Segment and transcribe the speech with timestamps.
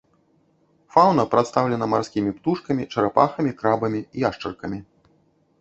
[0.93, 4.79] Фаўна прадстаўлена марскімі птушкамі, чарапахамі, крабамі, яшчаркамі.